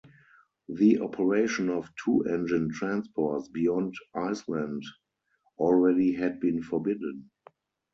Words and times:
The 0.67 0.97
operation 0.99 1.69
of 1.69 1.87
two-engine 2.03 2.71
transports 2.71 3.49
beyond 3.49 3.93
Iceland 4.15 4.81
already 5.59 6.13
had 6.13 6.39
been 6.39 6.63
forbidden. 6.63 7.29